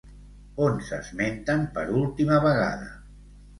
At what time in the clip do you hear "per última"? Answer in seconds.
1.77-2.43